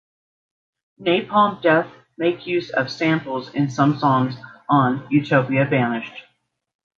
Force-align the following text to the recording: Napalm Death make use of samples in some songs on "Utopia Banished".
Napalm 0.99 1.61
Death 1.61 1.87
make 2.17 2.47
use 2.47 2.71
of 2.71 2.89
samples 2.89 3.53
in 3.53 3.69
some 3.69 3.99
songs 3.99 4.33
on 4.67 5.05
"Utopia 5.11 5.65
Banished". 5.69 6.23